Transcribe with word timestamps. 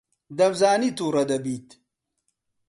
دەمزانی 0.37 0.91
تووڕە 0.97 1.23
دەبیت. 1.31 1.67